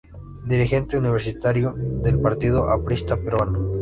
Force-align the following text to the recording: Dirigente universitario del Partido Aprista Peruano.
Dirigente 0.53 0.97
universitario 0.97 1.75
del 1.77 2.19
Partido 2.19 2.67
Aprista 2.71 3.17
Peruano. 3.17 3.69